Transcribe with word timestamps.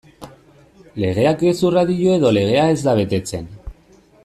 Legeak 1.03 1.43
gezurra 1.49 1.83
dio 1.91 2.17
edo 2.21 2.33
legea 2.39 2.65
ez 2.77 2.81
da 2.89 2.97
betetzen? 3.03 3.47